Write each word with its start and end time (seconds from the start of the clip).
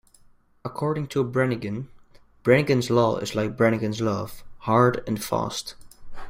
According 0.65 1.09
to 1.09 1.23
Brannigan, 1.23 1.87
"Brannigan's 2.41 2.89
Law 2.89 3.17
is 3.17 3.35
like 3.35 3.55
Brannigan's 3.55 4.01
love: 4.01 4.43
hard 4.61 5.03
and 5.05 5.23
fast". 5.23 5.75